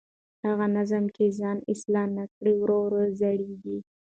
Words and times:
هغه 0.45 0.65
نظام 0.77 1.05
چې 1.15 1.23
ځان 1.39 1.57
اصلاح 1.73 2.07
نه 2.17 2.25
کړي 2.35 2.53
ورو 2.57 2.77
ورو 2.85 3.01
زړېږي 3.19 3.77